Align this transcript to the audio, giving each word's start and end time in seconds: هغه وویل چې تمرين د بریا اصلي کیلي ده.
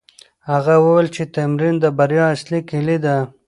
هغه 0.49 0.73
وویل 0.83 1.07
چې 1.15 1.23
تمرين 1.35 1.75
د 1.79 1.85
بریا 1.97 2.25
اصلي 2.35 2.59
کیلي 2.69 2.97
ده. 3.05 3.15